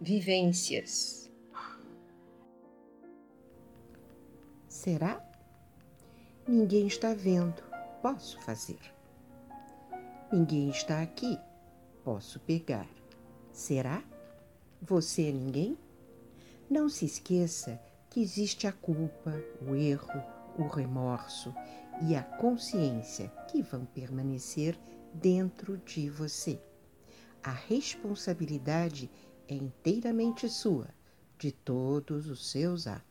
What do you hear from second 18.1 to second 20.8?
existe a culpa, o erro, o